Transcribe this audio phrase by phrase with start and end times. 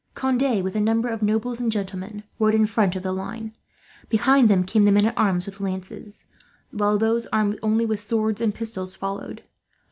[0.15, 3.55] Conde, with a number of nobles and gentlemen, rode in front of the line.
[4.09, 6.25] Behind them came the men at arms with lances,
[6.71, 9.43] while those armed only with swords and pistols followed.